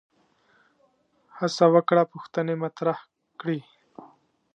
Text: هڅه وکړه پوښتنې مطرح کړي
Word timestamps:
هڅه 1.37 1.65
وکړه 1.75 2.03
پوښتنې 2.11 2.55
مطرح 2.63 2.97
کړي 3.39 3.59